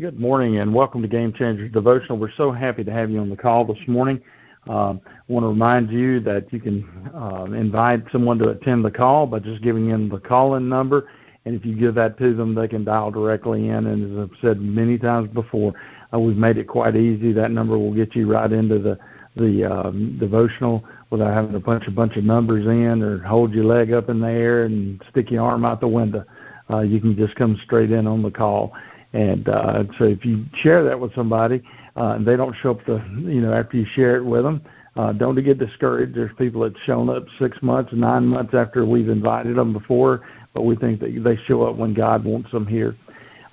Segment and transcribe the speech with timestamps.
[0.00, 2.18] Good morning and welcome to Game Changers Devotional.
[2.18, 4.22] We're so happy to have you on the call this morning.
[4.68, 8.92] Um, I want to remind you that you can um, invite someone to attend the
[8.92, 11.10] call by just giving them the call-in number,
[11.44, 13.88] and if you give that to them, they can dial directly in.
[13.88, 15.74] And as I've said many times before,
[16.14, 17.32] uh, we've made it quite easy.
[17.32, 19.00] That number will get you right into the
[19.34, 23.64] the um, devotional without having to punch a bunch of numbers in or hold your
[23.64, 26.24] leg up in the air and stick your arm out the window.
[26.70, 28.72] Uh, you can just come straight in on the call.
[29.18, 31.60] And uh, so if you share that with somebody
[31.96, 34.62] uh, and they don't show up the, you know, after you share it with them,
[34.94, 36.14] uh, don't get discouraged.
[36.14, 40.20] There's people that's shown up six months, nine months after we've invited them before,
[40.54, 42.94] but we think that they show up when God wants them here.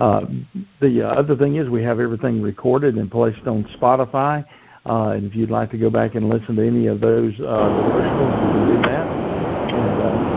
[0.00, 0.26] Uh,
[0.82, 4.44] the uh, other thing is we have everything recorded and placed on Spotify.
[4.84, 7.42] Uh, and if you'd like to go back and listen to any of those uh,
[7.42, 9.06] devotionals, you can do that.
[9.72, 10.34] And, uh,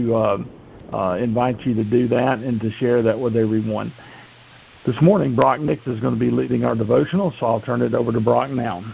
[0.00, 0.38] to uh,
[0.94, 3.92] uh, invite you to do that and to share that with everyone.
[4.86, 7.94] This morning, Brock Nix is going to be leading our devotional, so I'll turn it
[7.94, 8.84] over to Brock now.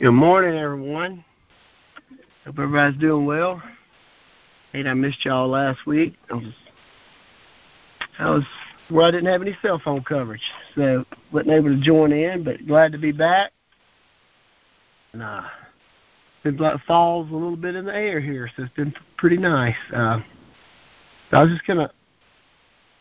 [0.00, 1.24] Good morning, everyone.
[2.44, 3.62] Hope everybody's doing well.
[4.72, 6.14] Hey, I missed y'all last week.
[6.30, 6.44] I was,
[8.18, 8.44] I was
[8.90, 10.40] well, I didn't have any cell phone coverage,
[10.74, 13.52] so wasn't able to join in, but glad to be back.
[15.12, 15.44] Nah,
[16.42, 19.76] been like falls a little bit in the air here, so it's been pretty nice.
[19.92, 20.20] Uh,
[21.32, 21.90] I was just gonna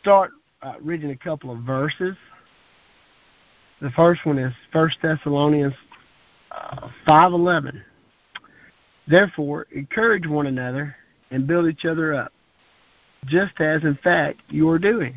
[0.02, 2.16] start uh, reading a couple of verses.
[3.80, 5.74] The first one is First Thessalonians
[6.52, 7.84] uh, five eleven.
[9.08, 10.96] Therefore, encourage one another
[11.32, 12.34] and build each other up,
[13.26, 15.16] just as in fact you are doing.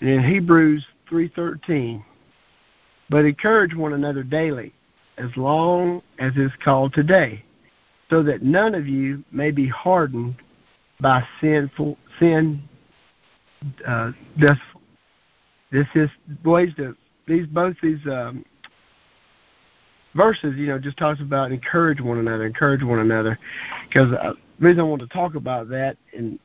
[0.00, 2.04] And in Hebrews three thirteen,
[3.10, 4.72] but encourage one another daily
[5.18, 7.44] as long as is called today,
[8.10, 10.36] so that none of you may be hardened
[11.00, 12.62] by sinful sin.
[13.86, 14.58] Uh, this
[15.72, 16.10] this is
[16.44, 18.44] ways to these both these um,
[20.14, 23.38] verses, you know, just talks about encourage one another, encourage one another.
[23.88, 26.38] Because uh, the reason I want to talk about that, and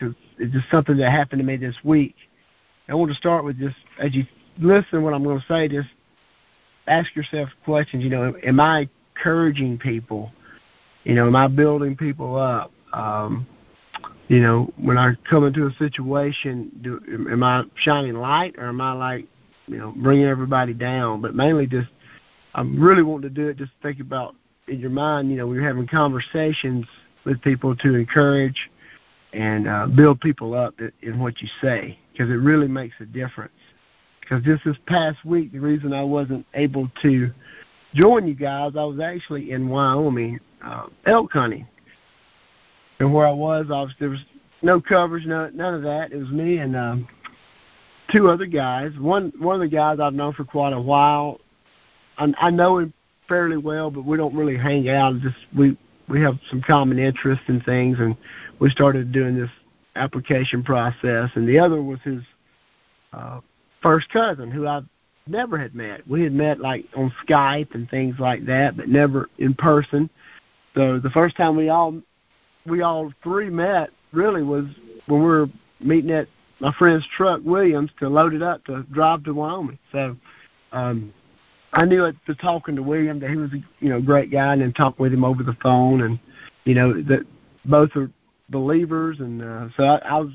[0.00, 2.14] it's just something that happened to me this week.
[2.88, 4.24] I want to start with just as you
[4.58, 5.88] listen what I'm going to say, just
[6.86, 8.04] ask yourself questions.
[8.04, 10.32] You know, am I encouraging people?
[11.04, 12.72] You know, am I building people up?
[12.92, 13.46] Um,
[14.28, 18.80] you know, when I come into a situation, do, am I shining light or am
[18.80, 19.26] I like,
[19.66, 21.20] you know, bringing everybody down?
[21.20, 21.88] But mainly just,
[22.54, 23.56] I'm really wanting to do it.
[23.56, 24.34] Just think about
[24.66, 25.30] in your mind.
[25.30, 26.86] You know, we're having conversations
[27.24, 28.70] with people to encourage
[29.32, 33.52] and uh, build people up in what you say because it really makes a difference
[34.26, 37.30] because just this past week, the reason I wasn't able to
[37.94, 41.66] join you guys, I was actually in Wyoming uh, elk hunting,
[42.98, 44.24] and where I was, I was there was
[44.62, 46.12] no coverage, no none of that.
[46.12, 47.08] It was me and um,
[48.10, 48.92] two other guys.
[48.98, 51.40] One one of the guys I've known for quite a while.
[52.18, 52.92] I, I know him
[53.28, 55.20] fairly well, but we don't really hang out.
[55.20, 55.76] Just we
[56.08, 58.16] we have some common interests and things, and
[58.58, 59.50] we started doing this
[59.94, 61.30] application process.
[61.34, 62.22] And the other was his
[63.12, 63.40] uh,
[63.86, 64.80] first cousin who I
[65.28, 66.04] never had met.
[66.08, 70.10] We had met like on Skype and things like that, but never in person.
[70.74, 72.00] So the first time we all
[72.66, 74.64] we all three met really was
[75.06, 75.46] when we were
[75.78, 76.26] meeting at
[76.58, 79.78] my friend's truck Williams to load it up to drive to Wyoming.
[79.92, 80.16] So
[80.72, 81.14] um
[81.72, 84.52] I knew it to talking to William that he was a you know great guy
[84.52, 86.18] and then talk with him over the phone and
[86.64, 87.24] you know that
[87.64, 88.10] both are
[88.48, 90.32] believers and uh so I, I was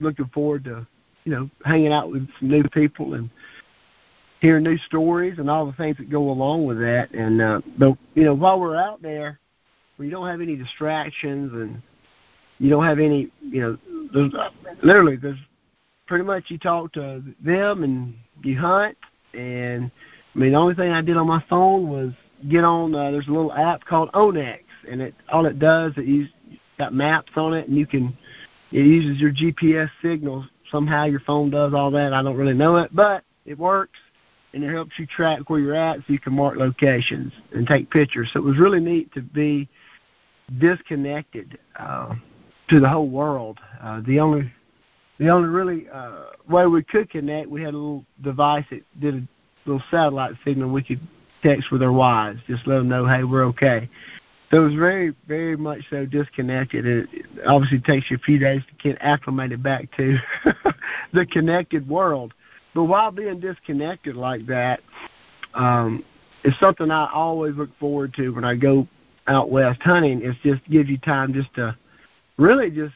[0.00, 0.84] looking forward to
[1.24, 3.30] you know, hanging out with some new people and
[4.40, 7.10] hearing new stories and all the things that go along with that.
[7.12, 9.38] And uh, but you know, while we're out there,
[9.96, 11.82] where you don't have any distractions and
[12.58, 13.78] you don't have any, you know,
[14.12, 14.32] there's,
[14.82, 15.38] literally there's
[16.06, 18.96] pretty much you talk to them and you hunt.
[19.34, 19.90] And
[20.34, 22.12] I mean, the only thing I did on my phone was
[22.48, 22.94] get on.
[22.94, 24.60] Uh, there's a little app called onX,
[24.90, 26.30] and it all it does it use
[26.78, 28.16] got maps on it, and you can
[28.72, 32.12] it uses your GPS signals somehow your phone does all that.
[32.12, 33.98] I don't really know it, but it works
[34.52, 37.90] and it helps you track where you're at so you can mark locations and take
[37.90, 38.28] pictures.
[38.32, 39.68] So it was really neat to be
[40.58, 42.14] disconnected uh,
[42.68, 43.58] to the whole world.
[43.82, 44.52] Uh, the only
[45.18, 49.14] the only really uh, way we could connect, we had a little device that did
[49.16, 49.28] a
[49.66, 51.00] little satellite signal we could
[51.42, 53.88] text with our wives, just let them know, hey, we're okay.
[54.52, 56.84] It was very, very much so disconnected.
[56.84, 57.08] It,
[57.46, 60.18] obviously takes you a few days to get acclimated back to
[61.12, 62.34] the connected world.
[62.74, 64.80] But while being disconnected like that,
[65.54, 66.04] um,
[66.42, 68.88] it's something I always look forward to when I go
[69.26, 70.20] out west hunting.
[70.24, 71.76] It's just give you time just to
[72.36, 72.94] really just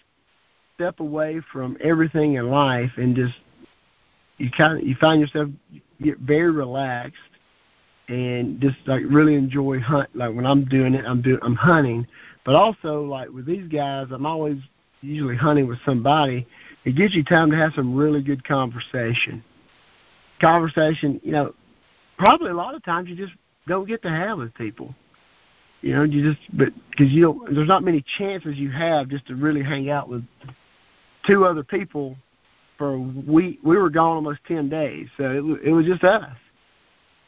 [0.74, 3.34] step away from everything in life and just
[4.38, 5.48] you kind of you find yourself
[6.02, 7.20] get very relaxed
[8.08, 12.06] and just like really enjoy hunt like when I'm doing it I'm doing I'm hunting.
[12.44, 14.58] But also like with these guys I'm always
[15.00, 16.46] usually hunting with somebody.
[16.84, 19.42] It gives you time to have some really good conversation.
[20.40, 21.54] Conversation you know
[22.18, 23.32] probably a lot of times you just
[23.66, 24.94] don't get to have with people.
[25.80, 29.26] You know you just but because you don't there's not many chances you have just
[29.28, 30.24] to really hang out with
[31.26, 32.16] two other people
[32.76, 33.60] for a week.
[33.62, 36.36] We were gone almost ten days so it, it was just us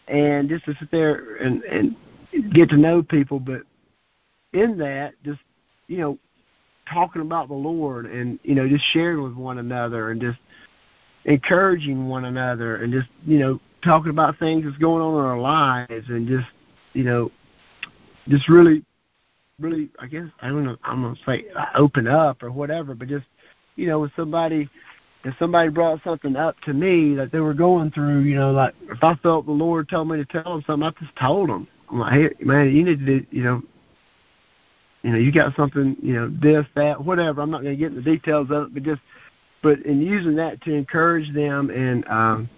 [0.09, 1.97] and just to sit there and and
[2.53, 3.41] get to know people.
[3.41, 3.63] But
[4.53, 5.41] in that just
[5.89, 6.19] you know
[6.93, 10.39] talking about the lord and you know just sharing with one another and just
[11.25, 15.39] encouraging one another and just you know talking about things that's going on in our
[15.39, 16.47] lives and just
[16.93, 17.31] you know
[18.29, 18.85] just really
[19.59, 21.45] really i guess i don't know i'm gonna say
[21.75, 23.27] open up or whatever but just
[23.75, 24.69] you know with somebody
[25.27, 28.75] if somebody brought something up to me that they were going through, you know, like
[28.83, 31.67] if I felt the Lord told me to tell them something, I just told them.
[31.91, 33.63] I'm like, hey, man, you need to, do, you know,
[35.03, 37.43] you know, you got something, you know, this, that, whatever.
[37.43, 39.01] I'm not going to get into the details of it, but just,
[39.65, 42.49] but in using that to encourage them and, um,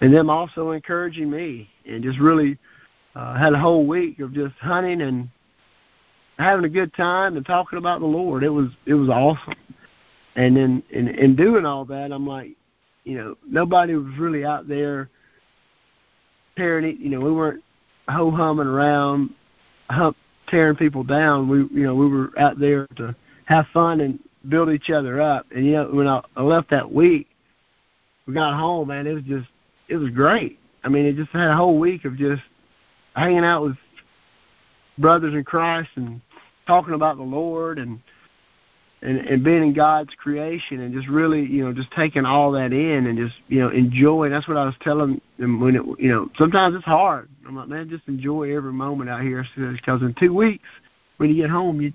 [0.00, 2.58] and them also encouraging me and just really
[3.14, 5.28] uh, had a whole week of just hunting and
[6.38, 8.42] having a good time and talking about the Lord.
[8.42, 9.54] It was, it was awesome
[10.36, 12.52] and then in in doing all that i'm like
[13.04, 15.08] you know nobody was really out there
[16.56, 17.62] tearing you know we weren't
[18.08, 19.30] ho humming around
[19.90, 20.16] hump
[20.48, 21.48] tearing people down.
[21.48, 23.14] We you know we were out there to
[23.46, 25.46] have fun and build each other up.
[25.54, 27.28] And you know when I left that week
[28.26, 29.48] we got home man it was just
[29.88, 30.58] it was great.
[30.82, 32.42] I mean it just had a whole week of just
[33.14, 33.76] hanging out with
[34.98, 36.20] brothers in christ and
[36.68, 38.00] talking about the lord and
[39.04, 42.72] and, and being in God's creation and just really, you know, just taking all that
[42.72, 44.32] in and just, you know, enjoying.
[44.32, 47.28] That's what I was telling them when it, you know, sometimes it's hard.
[47.46, 50.64] I'm like, man, just enjoy every moment out here because in two weeks
[51.18, 51.92] when you get home, you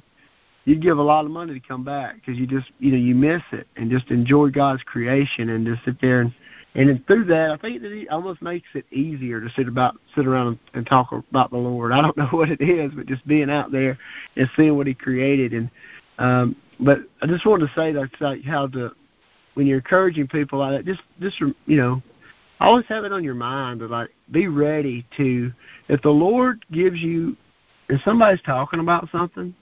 [0.66, 3.16] you'd give a lot of money to come back because you just, you know, you
[3.16, 6.32] miss it and just enjoy God's creation and just sit there and
[6.76, 10.28] and through that, I think that it almost makes it easier to sit about sit
[10.28, 11.92] around and talk about the Lord.
[11.92, 13.98] I don't know what it is, but just being out there
[14.36, 15.72] and seeing what He created and
[16.20, 18.92] um, but I just wanted to say that like how to
[19.56, 22.02] when you're encouraging people like that, just just you know,
[22.60, 25.52] always have it on your mind to like be ready to
[25.88, 27.36] if the Lord gives you
[27.88, 29.54] if somebody's talking about something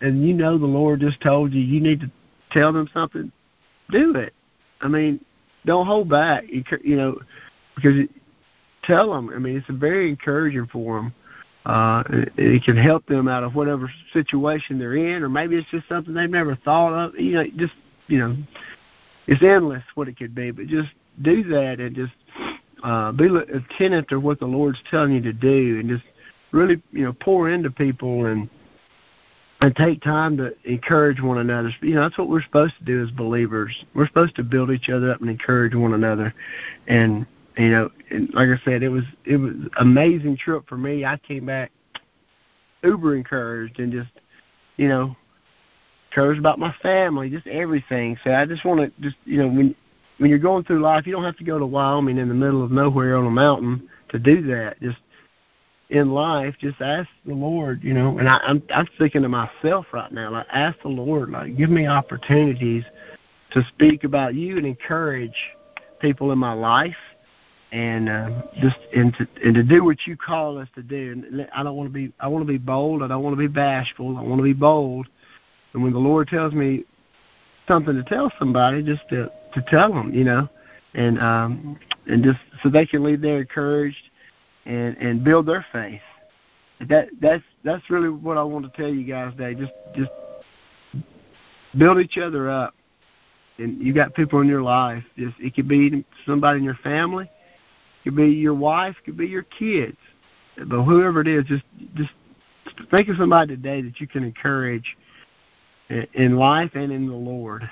[0.00, 2.10] and you know the Lord just told you you need to
[2.50, 3.30] tell them something,
[3.90, 4.34] do it.
[4.80, 5.24] I mean,
[5.66, 6.44] don't hold back.
[6.48, 7.20] You, you know,
[7.76, 8.08] because
[8.84, 9.30] tell them.
[9.34, 11.14] I mean, it's very encouraging for them
[11.66, 15.88] uh, it, can help them out of whatever situation they're in, or maybe it's just
[15.88, 17.18] something they've never thought of.
[17.18, 17.74] You know, just
[18.06, 18.36] you know,
[19.26, 20.50] it's endless what it could be.
[20.50, 20.88] But just
[21.22, 22.12] do that and just
[22.82, 26.04] uh, be attentive to what the Lord's telling you to do, and just
[26.52, 28.48] really you know pour into people and
[29.60, 31.70] and take time to encourage one another.
[31.82, 33.84] You know, that's what we're supposed to do as believers.
[33.94, 36.34] We're supposed to build each other up and encourage one another,
[36.88, 41.04] and you know, and like I said, it was it was amazing trip for me.
[41.04, 41.72] I came back
[42.82, 44.10] uber encouraged and just,
[44.76, 45.14] you know,
[46.10, 48.18] encouraged about my family, just everything.
[48.24, 49.74] So I just want to just you know when
[50.18, 52.62] when you're going through life, you don't have to go to Wyoming in the middle
[52.62, 54.80] of nowhere on a mountain to do that.
[54.80, 54.98] Just
[55.88, 58.18] in life, just ask the Lord, you know.
[58.18, 61.70] And I, I'm I'm thinking to myself right now, like ask the Lord, like give
[61.70, 62.84] me opportunities
[63.50, 65.36] to speak about you and encourage
[66.00, 66.96] people in my life
[67.72, 71.12] and uh, just and to and to do what you call us to do.
[71.12, 73.02] And I don't want to be I want to be bold.
[73.02, 74.16] I don't want to be bashful.
[74.16, 75.06] I want to be bold.
[75.72, 76.84] And when the Lord tells me
[77.68, 80.48] something to tell somebody, just to to tell them, you know,
[80.94, 84.10] and um and just so they can leave there encouraged
[84.66, 86.02] and and build their faith.
[86.88, 89.54] That that's that's really what I want to tell you guys today.
[89.54, 90.10] Just just
[91.78, 92.74] build each other up.
[93.58, 95.04] And you got people in your life.
[95.16, 97.30] Just it could be somebody in your family
[98.04, 99.96] could be your wife, could be your kids,
[100.56, 101.64] but whoever it is, just
[101.94, 102.10] just
[102.90, 104.96] think of somebody today that you can encourage
[106.14, 107.68] in life and in the Lord.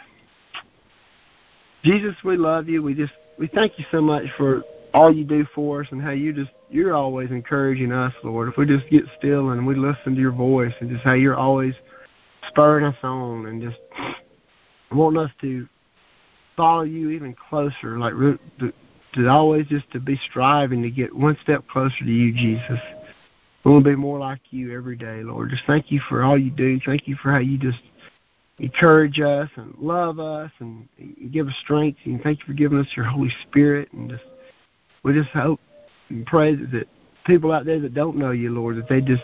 [1.85, 2.83] Jesus, we love you.
[2.83, 4.63] We just we thank you so much for
[4.95, 8.49] all you do for us and how you just you're always encouraging us, Lord.
[8.49, 11.37] If we just get still and we listen to your voice and just how you're
[11.37, 11.75] always
[12.49, 13.79] spurring us on and just
[14.93, 15.69] wanting us to
[16.57, 18.13] follow you even closer, like
[19.19, 22.81] to always just to be striving to get one step closer to you, Jesus.
[23.65, 25.51] We want to be more like you every day, Lord.
[25.51, 26.81] Just thank you for all you do.
[26.85, 27.81] Thank you for how you just
[28.59, 30.89] encourage us and love us and,
[31.33, 31.99] give us strength.
[32.05, 33.93] And thank you for giving us your Holy Spirit.
[33.93, 34.25] And just
[35.03, 35.61] we just hope
[36.09, 36.89] and pray that, that
[37.27, 39.23] people out there that don't know you, Lord, that they just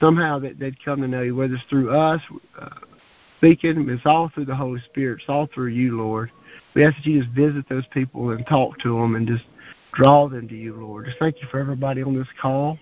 [0.00, 2.20] somehow that they'd come to know you, whether it's through us
[2.60, 2.68] uh,
[3.44, 5.20] speaking, it's all through the Holy Spirit.
[5.20, 6.30] It's all through you, Lord.
[6.74, 9.44] We ask that you just visit those people and talk to them and just
[9.92, 11.04] draw them to you, Lord.
[11.04, 12.78] Just thank you for everybody on this call.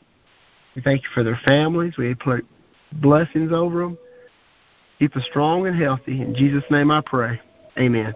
[0.77, 1.95] We thank you for their families.
[1.99, 2.47] We put
[2.93, 3.99] blessings over them.
[5.01, 6.23] Keep us strong and healthy.
[6.23, 7.41] In Jesus' name I pray.
[7.77, 8.15] Amen.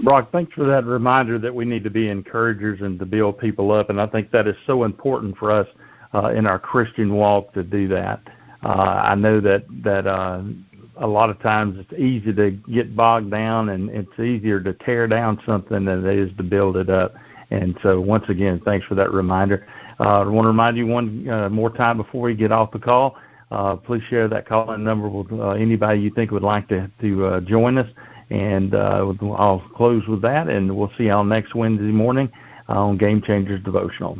[0.00, 3.72] Brock, thanks for that reminder that we need to be encouragers and to build people
[3.72, 3.88] up.
[3.88, 5.66] And I think that is so important for us
[6.12, 8.20] uh, in our Christian walk to do that.
[8.66, 10.42] Uh, I know that that uh,
[10.96, 15.06] a lot of times it's easy to get bogged down, and it's easier to tear
[15.06, 17.14] down something than it is to build it up.
[17.50, 19.68] And so, once again, thanks for that reminder.
[20.00, 23.16] Uh, I want to remind you one more time before we get off the call.
[23.52, 27.24] Uh, please share that call-in number with uh, anybody you think would like to to
[27.24, 27.88] uh, join us.
[28.30, 32.28] And uh, I'll close with that, and we'll see y'all next Wednesday morning
[32.66, 34.18] on Game Changers Devotional.